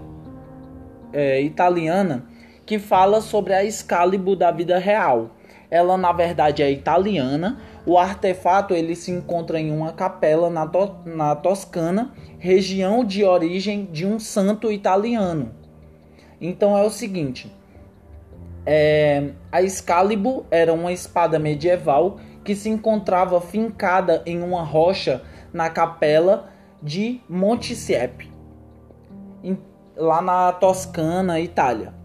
é, 1.12 1.40
italiana 1.40 2.26
que 2.66 2.78
fala 2.78 3.20
sobre 3.20 3.54
a 3.54 3.64
Excalibur 3.64 4.36
da 4.36 4.50
vida 4.50 4.78
real. 4.78 5.30
Ela 5.70 5.96
na 5.96 6.12
verdade 6.12 6.62
é 6.62 6.70
italiana. 6.70 7.58
O 7.86 7.98
artefato 7.98 8.74
ele 8.74 8.94
se 8.94 9.10
encontra 9.10 9.58
em 9.58 9.70
uma 9.70 9.92
capela 9.92 10.50
na, 10.50 10.66
to 10.66 10.94
na 11.04 11.34
Toscana, 11.34 12.12
região 12.38 13.02
de 13.02 13.24
origem 13.24 13.86
de 13.90 14.06
um 14.06 14.18
santo 14.18 14.70
italiano. 14.70 15.52
Então 16.40 16.76
é 16.76 16.82
o 16.82 16.90
seguinte: 16.90 17.50
é, 18.66 19.30
a 19.50 19.62
Excalibur 19.62 20.44
era 20.50 20.72
uma 20.72 20.92
espada 20.92 21.38
medieval 21.38 22.18
que 22.44 22.54
se 22.54 22.68
encontrava 22.68 23.40
fincada 23.40 24.22
em 24.26 24.42
uma 24.42 24.62
rocha 24.62 25.22
na 25.52 25.70
capela 25.70 26.50
de 26.82 27.20
Monte 27.28 27.74
Siepe, 27.74 28.30
lá 29.96 30.20
na 30.20 30.52
Toscana, 30.52 31.40
Itália 31.40 32.04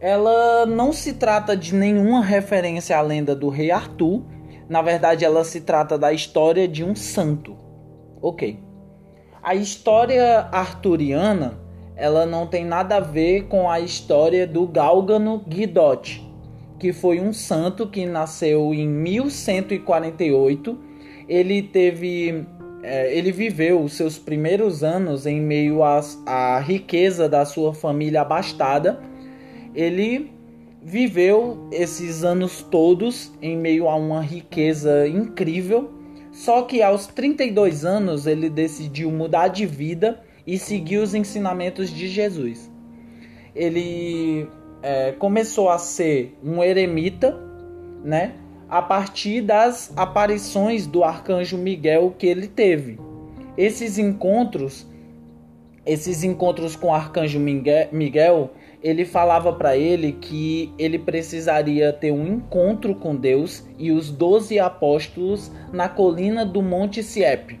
ela 0.00 0.64
não 0.64 0.92
se 0.92 1.12
trata 1.12 1.54
de 1.54 1.74
nenhuma 1.74 2.22
referência 2.24 2.96
à 2.96 3.02
lenda 3.02 3.36
do 3.36 3.50
rei 3.50 3.70
Arthur. 3.70 4.22
Na 4.66 4.80
verdade, 4.80 5.24
ela 5.24 5.44
se 5.44 5.60
trata 5.60 5.98
da 5.98 6.10
história 6.10 6.66
de 6.66 6.82
um 6.82 6.96
santo. 6.96 7.54
Ok. 8.22 8.58
A 9.42 9.54
história 9.54 10.48
arturiana 10.50 11.58
ela 12.00 12.26
não 12.26 12.46
tem 12.46 12.64
nada 12.64 12.96
a 12.96 13.00
ver 13.00 13.44
com 13.44 13.70
a 13.70 13.78
história 13.78 14.46
do 14.46 14.66
Galgano 14.66 15.38
Guidotti, 15.46 16.26
que 16.78 16.92
foi 16.92 17.20
um 17.20 17.32
santo 17.32 17.86
que 17.86 18.06
nasceu 18.06 18.74
em 18.74 18.88
1148. 18.88 20.78
Ele 21.28 21.62
teve, 21.62 22.44
é, 22.82 23.16
ele 23.16 23.30
viveu 23.30 23.80
os 23.82 23.92
seus 23.92 24.18
primeiros 24.18 24.82
anos 24.82 25.26
em 25.26 25.40
meio 25.40 25.80
à 25.84 26.58
riqueza 26.58 27.28
da 27.28 27.44
sua 27.44 27.72
família 27.72 28.22
abastada 28.22 29.10
ele 29.74 30.32
viveu 30.82 31.68
esses 31.70 32.24
anos 32.24 32.62
todos 32.62 33.32
em 33.40 33.56
meio 33.56 33.88
a 33.88 33.94
uma 33.94 34.22
riqueza 34.22 35.06
incrível, 35.06 35.90
só 36.32 36.62
que 36.62 36.82
aos 36.82 37.06
32 37.06 37.84
anos 37.84 38.26
ele 38.26 38.48
decidiu 38.48 39.10
mudar 39.10 39.48
de 39.48 39.66
vida 39.66 40.20
e 40.46 40.58
seguir 40.58 40.98
os 40.98 41.14
ensinamentos 41.14 41.90
de 41.90 42.08
Jesus. 42.08 42.70
Ele 43.54 44.48
é, 44.82 45.12
começou 45.12 45.68
a 45.68 45.78
ser 45.78 46.36
um 46.42 46.62
eremita, 46.62 47.38
né? 48.04 48.34
A 48.68 48.80
partir 48.80 49.42
das 49.42 49.92
aparições 49.96 50.86
do 50.86 51.02
arcanjo 51.02 51.58
Miguel 51.58 52.14
que 52.16 52.26
ele 52.26 52.46
teve. 52.46 52.98
Esses 53.56 53.98
encontros, 53.98 54.86
esses 55.84 56.22
encontros 56.22 56.76
com 56.76 56.88
o 56.88 56.94
arcanjo 56.94 57.40
Miguel 57.40 58.50
ele 58.82 59.04
falava 59.04 59.52
para 59.52 59.76
ele 59.76 60.12
que 60.12 60.72
ele 60.78 60.98
precisaria 60.98 61.92
ter 61.92 62.12
um 62.12 62.26
encontro 62.26 62.94
com 62.94 63.14
Deus 63.14 63.64
e 63.78 63.92
os 63.92 64.10
doze 64.10 64.58
apóstolos 64.58 65.52
na 65.72 65.88
colina 65.88 66.46
do 66.46 66.62
Monte 66.62 67.02
Siep, 67.02 67.59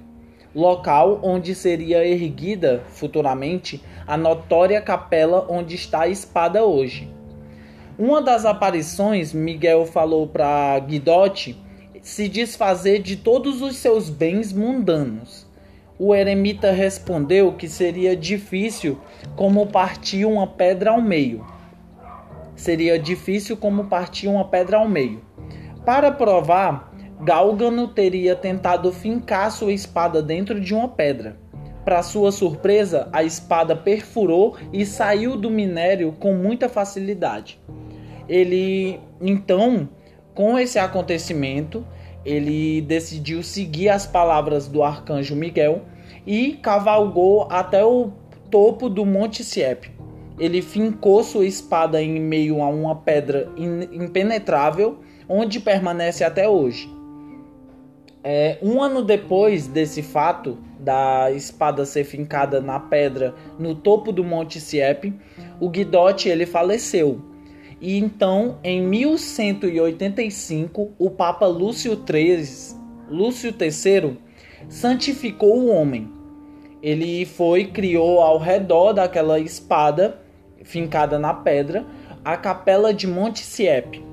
local 0.54 1.20
onde 1.22 1.54
seria 1.54 2.04
erguida 2.04 2.82
futuramente 2.88 3.82
a 4.06 4.16
notória 4.16 4.80
capela 4.80 5.46
onde 5.48 5.74
está 5.74 6.02
a 6.02 6.08
espada 6.08 6.64
hoje. 6.64 7.08
Uma 7.98 8.20
das 8.20 8.44
aparições, 8.44 9.32
Miguel 9.32 9.84
falou 9.86 10.26
para 10.26 10.78
Guidotti 10.80 11.56
se 12.02 12.28
desfazer 12.28 13.00
de 13.02 13.16
todos 13.16 13.60
os 13.60 13.76
seus 13.76 14.08
bens 14.08 14.52
mundanos. 14.52 15.46
O 15.98 16.14
eremita 16.14 16.72
respondeu 16.72 17.52
que 17.52 17.68
seria 17.68 18.16
difícil 18.16 18.98
como 19.36 19.66
partir 19.66 20.24
uma 20.24 20.46
pedra 20.46 20.92
ao 20.92 21.02
meio. 21.02 21.44
Seria 22.56 22.98
difícil 22.98 23.56
como 23.56 23.84
partir 23.84 24.28
uma 24.28 24.46
pedra 24.46 24.78
ao 24.78 24.88
meio. 24.88 25.20
Para 25.84 26.10
provar, 26.10 26.89
Gálgano 27.22 27.86
teria 27.88 28.34
tentado 28.34 28.90
fincar 28.90 29.50
sua 29.50 29.72
espada 29.72 30.22
dentro 30.22 30.58
de 30.58 30.74
uma 30.74 30.88
pedra. 30.88 31.36
Para 31.84 32.02
sua 32.02 32.32
surpresa, 32.32 33.08
a 33.12 33.22
espada 33.22 33.76
perfurou 33.76 34.56
e 34.72 34.86
saiu 34.86 35.36
do 35.36 35.50
minério 35.50 36.12
com 36.18 36.34
muita 36.34 36.68
facilidade. 36.68 37.60
Ele, 38.26 38.98
então, 39.20 39.88
com 40.34 40.58
esse 40.58 40.78
acontecimento, 40.78 41.86
ele 42.24 42.80
decidiu 42.82 43.42
seguir 43.42 43.90
as 43.90 44.06
palavras 44.06 44.66
do 44.66 44.82
arcanjo 44.82 45.36
Miguel 45.36 45.82
e 46.26 46.52
cavalgou 46.62 47.48
até 47.50 47.84
o 47.84 48.12
topo 48.50 48.88
do 48.88 49.04
Monte 49.04 49.44
Siep. 49.44 49.90
Ele 50.38 50.62
fincou 50.62 51.22
sua 51.22 51.44
espada 51.44 52.02
em 52.02 52.18
meio 52.18 52.62
a 52.62 52.68
uma 52.68 52.96
pedra 52.96 53.50
impenetrável, 53.58 55.00
onde 55.28 55.60
permanece 55.60 56.24
até 56.24 56.48
hoje. 56.48 56.99
É, 58.22 58.58
um 58.62 58.82
ano 58.82 59.02
depois 59.02 59.66
desse 59.66 60.02
fato, 60.02 60.58
da 60.78 61.32
espada 61.32 61.86
ser 61.86 62.04
fincada 62.04 62.60
na 62.60 62.78
pedra 62.78 63.34
no 63.58 63.74
topo 63.74 64.12
do 64.12 64.22
Monte 64.22 64.60
Siep, 64.60 65.14
o 65.58 65.70
Guidote 65.70 66.28
ele 66.28 66.44
faleceu. 66.44 67.22
E 67.80 67.96
então, 67.96 68.58
em 68.62 68.82
1185, 68.82 70.92
o 70.98 71.10
Papa 71.10 71.46
Lúcio 71.46 71.92
III, 71.92 72.44
Lúcio 73.08 73.54
III 73.58 74.18
santificou 74.68 75.60
o 75.60 75.70
homem. 75.70 76.12
Ele 76.82 77.24
foi 77.24 77.64
criou 77.64 78.20
ao 78.20 78.36
redor 78.38 78.92
daquela 78.92 79.38
espada 79.38 80.20
fincada 80.62 81.18
na 81.18 81.32
pedra 81.32 81.86
a 82.22 82.36
capela 82.36 82.92
de 82.92 83.06
Monte 83.06 83.40
Siep 83.40 84.09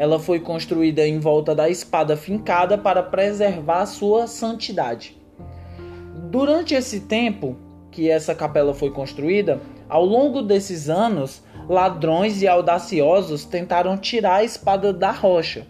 ela 0.00 0.18
foi 0.18 0.40
construída 0.40 1.06
em 1.06 1.18
volta 1.18 1.54
da 1.54 1.68
espada 1.68 2.16
fincada 2.16 2.78
para 2.78 3.02
preservar 3.02 3.84
sua 3.84 4.26
santidade. 4.26 5.14
Durante 6.30 6.74
esse 6.74 7.00
tempo 7.00 7.54
que 7.90 8.08
essa 8.08 8.34
capela 8.34 8.72
foi 8.72 8.90
construída, 8.90 9.60
ao 9.90 10.02
longo 10.02 10.40
desses 10.40 10.88
anos, 10.88 11.42
ladrões 11.68 12.40
e 12.40 12.48
audaciosos 12.48 13.44
tentaram 13.44 13.98
tirar 13.98 14.36
a 14.36 14.42
espada 14.42 14.90
da 14.90 15.10
rocha. 15.10 15.66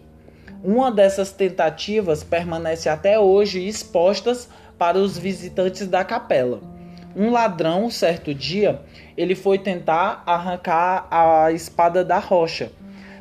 Uma 0.63 0.89
dessas 0.89 1.33
tentativas 1.33 2.23
permanece 2.23 2.87
até 2.87 3.19
hoje 3.19 3.67
expostas 3.67 4.47
para 4.77 4.97
os 4.97 5.17
visitantes 5.17 5.87
da 5.87 6.05
capela. 6.05 6.61
Um 7.17 7.31
ladrão, 7.31 7.89
certo 7.89 8.33
dia, 8.33 8.79
ele 9.17 9.35
foi 9.35 9.57
tentar 9.57 10.23
arrancar 10.25 11.05
a 11.11 11.51
espada 11.51 12.01
da 12.01 12.17
rocha 12.17 12.71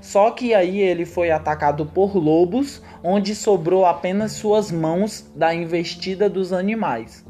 só 0.00 0.30
que 0.30 0.54
aí 0.54 0.80
ele 0.80 1.04
foi 1.04 1.30
atacado 1.30 1.84
por 1.84 2.16
lobos, 2.16 2.82
onde 3.02 3.34
sobrou 3.34 3.84
apenas 3.84 4.32
suas 4.32 4.72
mãos 4.72 5.30
da 5.34 5.54
investida 5.54 6.28
dos 6.28 6.52
animais. 6.52 7.24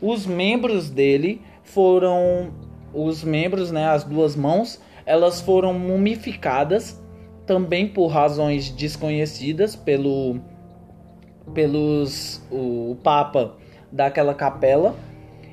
Os 0.00 0.26
membros 0.26 0.88
dele 0.88 1.42
foram 1.62 2.52
os 2.94 3.22
membros, 3.22 3.70
né, 3.70 3.88
as 3.88 4.04
duas 4.04 4.34
mãos, 4.34 4.80
elas 5.04 5.40
foram 5.40 5.74
mumificadas 5.74 7.00
também 7.46 7.88
por 7.88 8.08
razões 8.08 8.70
desconhecidas 8.70 9.74
pelo 9.74 10.40
pelos 11.52 12.40
o, 12.50 12.92
o 12.92 12.96
papa 13.02 13.56
daquela 13.90 14.34
capela. 14.34 14.94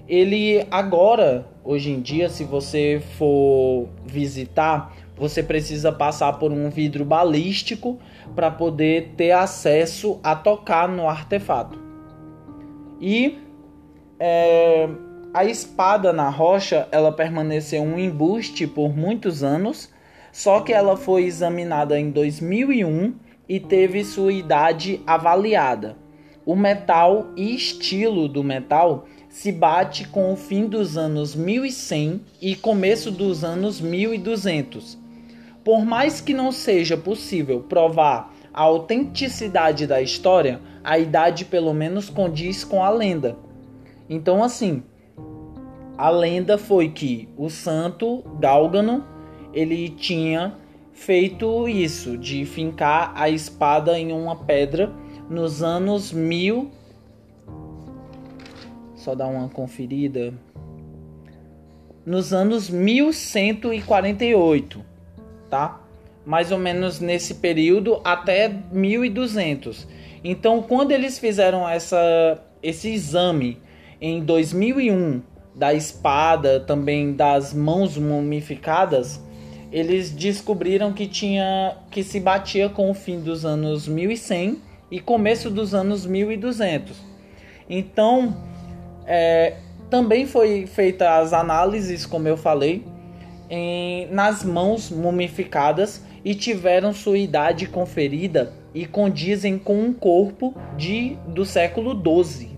Ele 0.08 0.66
agora, 0.70 1.48
hoje 1.64 1.92
em 1.92 2.00
dia, 2.00 2.30
se 2.30 2.44
você 2.44 3.02
for 3.18 3.90
visitar 4.06 4.96
você 5.18 5.42
precisa 5.42 5.92
passar 5.92 6.34
por 6.34 6.52
um 6.52 6.70
vidro 6.70 7.04
balístico 7.04 8.00
para 8.36 8.52
poder 8.52 9.14
ter 9.18 9.32
acesso 9.32 10.20
a 10.24 10.36
tocar 10.36 10.88
no 10.88 11.10
artefato. 11.10 11.80
E 13.02 13.40
é, 14.20 14.88
a 15.34 15.44
espada 15.44 16.14
na 16.14 16.30
rocha 16.30 16.88
ela 16.92 17.12
permaneceu 17.12 17.82
um 17.82 17.98
embuste 17.98 18.68
por 18.68 18.96
muitos 18.96 19.44
anos, 19.44 19.92
só 20.32 20.62
que 20.62 20.72
ela 20.72 20.96
foi 20.96 21.24
examinada 21.24 22.00
em 22.00 22.12
2001 22.12 23.16
e 23.50 23.60
teve 23.60 24.04
sua 24.04 24.32
idade 24.32 25.02
avaliada. 25.08 25.98
O 26.46 26.56
metal 26.56 27.28
e 27.36 27.56
estilo 27.56 28.28
do 28.28 28.44
metal 28.44 29.06
se 29.30 29.52
bate 29.52 30.08
com 30.08 30.32
o 30.32 30.38
fim 30.38 30.66
dos 30.66 30.98
anos 30.98 31.36
1100 31.36 32.22
e 32.42 32.56
começo 32.56 33.12
dos 33.12 33.44
anos 33.44 33.82
1200 33.82 35.07
por 35.68 35.84
mais 35.84 36.22
que 36.22 36.34
não 36.34 36.50
seja 36.50 36.96
possível 36.96 37.60
provar 37.60 38.34
a 38.54 38.62
autenticidade 38.62 39.86
da 39.86 40.02
história, 40.02 40.62
a 40.82 40.98
idade 40.98 41.44
pelo 41.44 41.74
menos 41.74 42.10
condiz 42.10 42.64
com 42.64 42.82
a 42.82 42.90
lenda. 42.90 43.36
Então, 44.10 44.42
assim, 44.42 44.82
a 45.98 46.10
lenda 46.10 46.58
foi 46.58 46.88
que 46.88 47.28
o 47.36 47.50
santo 47.50 48.24
Gálgano 48.40 49.04
ele 49.54 49.90
tinha 49.90 50.56
feito 50.94 51.68
isso, 51.68 52.18
de 52.18 52.46
fincar 52.46 53.12
a 53.14 53.30
espada 53.30 54.00
em 54.00 54.14
uma 54.14 54.38
pedra 54.38 54.90
nos 55.30 55.62
anos 55.62 56.14
mil. 56.14 56.72
Só 58.96 59.14
dar 59.14 59.28
uma 59.28 59.50
conferida. 59.50 60.34
Nos 62.06 62.32
anos 62.32 62.70
1148 62.70 64.96
tá? 65.50 65.82
Mais 66.26 66.52
ou 66.52 66.58
menos 66.58 67.00
nesse 67.00 67.36
período 67.36 68.02
até 68.04 68.54
1200. 68.72 69.88
Então, 70.24 70.62
quando 70.62 70.92
eles 70.92 71.18
fizeram 71.18 71.68
essa, 71.68 72.42
esse 72.62 72.90
exame 72.90 73.62
em 74.02 74.22
2001 74.24 75.22
da 75.56 75.74
espada, 75.74 76.60
também 76.60 77.14
das 77.14 77.54
mãos 77.54 77.98
mumificadas, 77.98 79.22
eles 79.72 80.12
descobriram 80.12 80.94
que 80.94 81.08
tinha 81.08 81.78
que 81.92 82.04
se 82.04 82.20
batia 82.20 82.70
com 82.70 82.90
o 82.90 82.94
fim 82.94 83.20
dos 83.20 83.46
anos 83.46 83.88
1100 83.88 84.62
e 84.90 85.00
começo 85.00 85.50
dos 85.50 85.74
anos 85.74 86.06
1200. 86.06 86.96
Então, 87.70 88.36
é, 89.06 89.56
também 89.90 90.26
foi 90.26 90.66
feita 90.68 91.18
as 91.18 91.34
análises, 91.34 92.06
como 92.06 92.28
eu 92.28 92.38
falei, 92.38 92.86
em, 93.50 94.08
nas 94.12 94.44
mãos 94.44 94.90
mumificadas 94.90 96.04
e 96.24 96.36
tiveram 96.36 96.94
sua 96.94 97.18
idade 97.18 97.68
conferida 97.68 98.54
e 98.74 98.86
condizem 98.86 99.58
com 99.58 99.82
um 99.82 99.94
corpo 99.94 100.54
de 100.76 101.18
do 101.28 101.46
século 101.46 101.94
XII. 101.94 102.58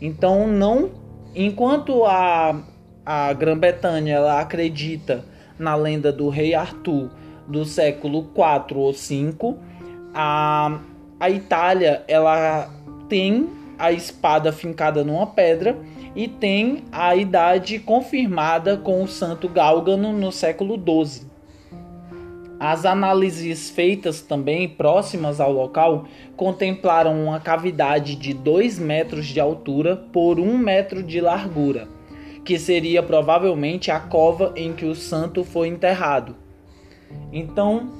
Então 0.00 0.46
não, 0.46 0.90
enquanto 1.34 2.04
a, 2.04 2.62
a 3.06 3.32
Grã-Bretanha 3.32 4.16
ela 4.16 4.40
acredita 4.40 5.24
na 5.58 5.74
lenda 5.74 6.12
do 6.12 6.28
rei 6.28 6.54
Arthur 6.54 7.10
do 7.46 7.64
século 7.64 8.24
4 8.34 8.78
ou 8.78 8.92
5, 8.92 9.56
a, 10.14 10.80
a 11.20 11.30
Itália 11.30 12.02
ela 12.08 12.68
tem 13.08 13.48
a 13.78 13.92
espada 13.92 14.52
fincada 14.52 15.04
numa 15.04 15.26
pedra 15.26 15.76
e 16.14 16.28
tem 16.28 16.84
a 16.92 17.16
idade 17.16 17.78
confirmada 17.78 18.76
com 18.76 19.02
o 19.02 19.08
santo 19.08 19.48
Gálgano 19.48 20.12
no 20.12 20.30
século 20.30 20.76
XII. 20.76 21.26
As 22.60 22.84
análises 22.84 23.70
feitas 23.70 24.20
também 24.20 24.68
próximas 24.68 25.40
ao 25.40 25.52
local 25.52 26.04
contemplaram 26.36 27.24
uma 27.24 27.40
cavidade 27.40 28.14
de 28.14 28.32
2 28.32 28.78
metros 28.78 29.26
de 29.26 29.40
altura 29.40 29.96
por 29.96 30.38
1 30.38 30.58
metro 30.58 31.02
de 31.02 31.20
largura, 31.20 31.88
que 32.44 32.58
seria 32.58 33.02
provavelmente 33.02 33.90
a 33.90 33.98
cova 33.98 34.52
em 34.54 34.72
que 34.72 34.84
o 34.84 34.94
santo 34.94 35.42
foi 35.42 35.66
enterrado. 35.66 36.36
Então, 37.32 37.90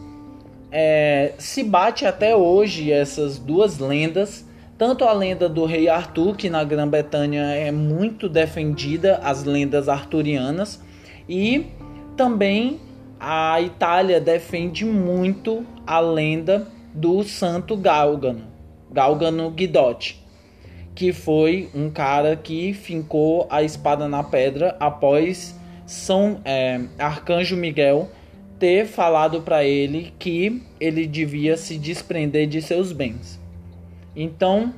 é, 0.70 1.32
se 1.38 1.64
bate 1.64 2.06
até 2.06 2.36
hoje 2.36 2.92
essas 2.92 3.38
duas 3.38 3.78
lendas 3.78 4.46
tanto 4.82 5.04
a 5.04 5.12
lenda 5.12 5.48
do 5.48 5.64
rei 5.64 5.88
Arthur, 5.88 6.34
que 6.34 6.50
na 6.50 6.64
Grã-Bretanha 6.64 7.42
é 7.54 7.70
muito 7.70 8.28
defendida, 8.28 9.20
as 9.22 9.44
lendas 9.44 9.88
arturianas, 9.88 10.82
e 11.28 11.66
também 12.16 12.80
a 13.20 13.60
Itália 13.60 14.20
defende 14.20 14.84
muito 14.84 15.64
a 15.86 16.00
lenda 16.00 16.66
do 16.92 17.22
santo 17.22 17.76
Galgano, 17.76 18.42
Galgano 18.90 19.48
Guidotti, 19.52 20.20
que 20.96 21.12
foi 21.12 21.70
um 21.72 21.88
cara 21.88 22.34
que 22.34 22.74
fincou 22.74 23.46
a 23.48 23.62
espada 23.62 24.08
na 24.08 24.24
pedra 24.24 24.76
após 24.80 25.56
São 25.86 26.40
é, 26.44 26.80
Arcanjo 26.98 27.56
Miguel 27.56 28.10
ter 28.58 28.86
falado 28.86 29.42
para 29.42 29.62
ele 29.62 30.12
que 30.18 30.60
ele 30.80 31.06
devia 31.06 31.56
se 31.56 31.78
desprender 31.78 32.48
de 32.48 32.60
seus 32.60 32.90
bens. 32.90 33.40
Então, 34.14 34.74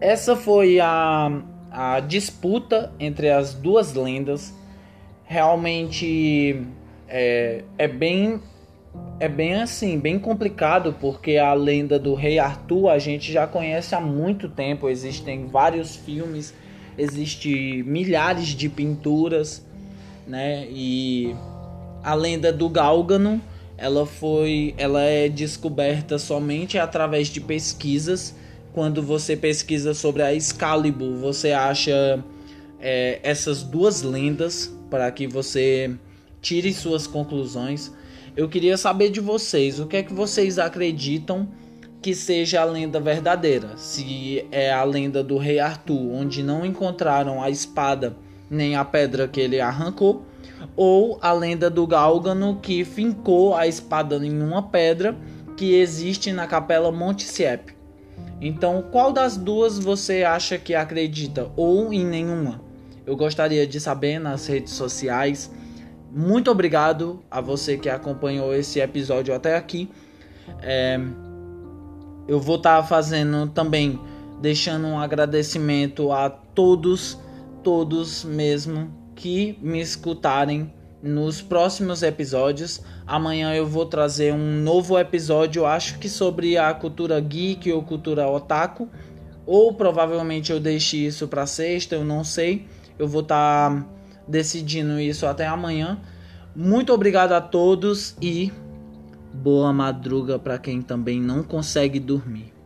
essa 0.00 0.36
foi 0.36 0.80
a, 0.80 1.42
a 1.70 2.00
disputa 2.00 2.92
entre 2.98 3.30
as 3.30 3.54
duas 3.54 3.94
lendas. 3.94 4.54
Realmente 5.24 6.62
é, 7.08 7.64
é 7.78 7.88
bem 7.88 8.40
é 9.20 9.28
bem 9.28 9.54
assim, 9.54 9.98
bem 9.98 10.18
complicado, 10.18 10.96
porque 11.00 11.36
a 11.36 11.52
lenda 11.52 11.98
do 11.98 12.14
Rei 12.14 12.38
Arthur 12.38 12.88
a 12.88 12.98
gente 12.98 13.30
já 13.30 13.46
conhece 13.46 13.94
há 13.94 14.00
muito 14.00 14.48
tempo. 14.48 14.88
Existem 14.88 15.46
vários 15.46 15.94
filmes, 15.94 16.54
existem 16.98 17.82
milhares 17.82 18.48
de 18.48 18.68
pinturas, 18.68 19.64
né? 20.26 20.66
E 20.70 21.36
a 22.02 22.14
lenda 22.14 22.52
do 22.52 22.68
Gálgano, 22.68 23.40
ela 23.80 24.04
foi, 24.04 24.74
ela 24.76 25.00
é 25.00 25.26
descoberta 25.28 26.18
somente 26.18 26.78
através 26.78 27.28
de 27.28 27.40
pesquisas. 27.40 28.34
Quando 28.74 29.02
você 29.02 29.34
pesquisa 29.34 29.94
sobre 29.94 30.22
a 30.22 30.34
Excalibur, 30.34 31.16
você 31.16 31.52
acha 31.52 32.22
é, 32.78 33.18
essas 33.22 33.62
duas 33.62 34.02
lendas 34.02 34.70
para 34.90 35.10
que 35.10 35.26
você 35.26 35.90
tire 36.42 36.72
suas 36.74 37.06
conclusões. 37.06 37.90
Eu 38.36 38.48
queria 38.48 38.76
saber 38.76 39.10
de 39.10 39.18
vocês, 39.18 39.80
o 39.80 39.86
que 39.86 39.96
é 39.96 40.02
que 40.02 40.12
vocês 40.12 40.58
acreditam 40.58 41.48
que 42.02 42.14
seja 42.14 42.60
a 42.60 42.64
lenda 42.64 43.00
verdadeira? 43.00 43.76
Se 43.78 44.44
é 44.52 44.70
a 44.70 44.84
lenda 44.84 45.24
do 45.24 45.38
rei 45.38 45.58
Arthur, 45.58 46.12
onde 46.12 46.42
não 46.42 46.66
encontraram 46.66 47.42
a 47.42 47.48
espada 47.48 48.14
nem 48.48 48.76
a 48.76 48.84
pedra 48.84 49.26
que 49.26 49.40
ele 49.40 49.58
arrancou, 49.58 50.24
ou 50.76 51.18
a 51.20 51.32
lenda 51.32 51.68
do 51.68 51.86
Gálgano 51.86 52.58
que 52.60 52.84
fincou 52.84 53.54
a 53.54 53.66
espada 53.66 54.16
em 54.16 54.42
uma 54.42 54.62
pedra 54.62 55.16
que 55.56 55.74
existe 55.74 56.32
na 56.32 56.46
capela 56.46 56.90
Monte 56.90 57.24
Siep. 57.24 57.74
Então, 58.40 58.84
qual 58.90 59.12
das 59.12 59.36
duas 59.36 59.78
você 59.78 60.24
acha 60.24 60.56
que 60.56 60.74
acredita 60.74 61.50
ou 61.56 61.92
em 61.92 62.04
nenhuma? 62.04 62.62
Eu 63.04 63.16
gostaria 63.16 63.66
de 63.66 63.78
saber 63.78 64.18
nas 64.18 64.46
redes 64.46 64.72
sociais. 64.72 65.50
Muito 66.10 66.50
obrigado 66.50 67.22
a 67.30 67.40
você 67.40 67.76
que 67.76 67.88
acompanhou 67.88 68.54
esse 68.54 68.80
episódio 68.80 69.34
até 69.34 69.56
aqui. 69.56 69.90
É, 70.62 70.98
eu 72.26 72.40
vou 72.40 72.56
estar 72.56 72.80
tá 72.80 72.82
fazendo 72.82 73.48
também, 73.48 74.00
deixando 74.40 74.86
um 74.86 74.98
agradecimento 74.98 76.10
a 76.10 76.30
todos, 76.30 77.18
todos 77.62 78.24
mesmo 78.24 78.99
que 79.20 79.58
me 79.60 79.78
escutarem 79.78 80.72
nos 81.02 81.42
próximos 81.42 82.02
episódios. 82.02 82.80
Amanhã 83.06 83.54
eu 83.54 83.66
vou 83.66 83.84
trazer 83.84 84.32
um 84.32 84.62
novo 84.62 84.98
episódio, 84.98 85.66
acho 85.66 85.98
que 85.98 86.08
sobre 86.08 86.56
a 86.56 86.72
cultura 86.72 87.20
geek 87.20 87.70
ou 87.70 87.82
cultura 87.82 88.26
otaku, 88.26 88.88
ou 89.44 89.74
provavelmente 89.74 90.50
eu 90.50 90.58
deixe 90.58 91.04
isso 91.04 91.28
para 91.28 91.46
sexta, 91.46 91.94
eu 91.94 92.04
não 92.04 92.24
sei. 92.24 92.66
Eu 92.98 93.06
vou 93.06 93.20
estar 93.20 93.70
tá 93.70 93.86
decidindo 94.26 94.98
isso 94.98 95.26
até 95.26 95.46
amanhã. 95.46 96.00
Muito 96.56 96.90
obrigado 96.90 97.32
a 97.32 97.42
todos 97.42 98.16
e 98.22 98.50
boa 99.34 99.70
madruga 99.70 100.38
para 100.38 100.58
quem 100.58 100.80
também 100.80 101.20
não 101.20 101.42
consegue 101.42 102.00
dormir. 102.00 102.59